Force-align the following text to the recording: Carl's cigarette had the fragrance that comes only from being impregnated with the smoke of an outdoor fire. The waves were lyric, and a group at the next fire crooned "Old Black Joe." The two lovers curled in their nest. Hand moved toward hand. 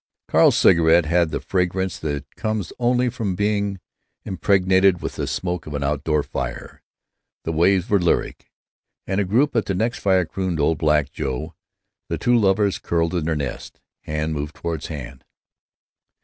Carl's 0.27 0.57
cigarette 0.57 1.05
had 1.05 1.29
the 1.29 1.39
fragrance 1.39 1.99
that 1.99 2.25
comes 2.35 2.73
only 2.79 3.07
from 3.07 3.35
being 3.35 3.79
impregnated 4.25 4.99
with 4.99 5.15
the 5.15 5.27
smoke 5.27 5.67
of 5.67 5.75
an 5.75 5.83
outdoor 5.83 6.23
fire. 6.23 6.81
The 7.43 7.51
waves 7.51 7.87
were 7.87 7.99
lyric, 7.99 8.49
and 9.05 9.21
a 9.21 9.25
group 9.25 9.55
at 9.55 9.65
the 9.67 9.75
next 9.75 9.99
fire 9.99 10.25
crooned 10.25 10.59
"Old 10.59 10.79
Black 10.79 11.11
Joe." 11.11 11.53
The 12.09 12.17
two 12.17 12.35
lovers 12.35 12.79
curled 12.79 13.13
in 13.13 13.25
their 13.25 13.35
nest. 13.35 13.79
Hand 13.99 14.33
moved 14.33 14.55
toward 14.55 14.83
hand. 14.87 15.23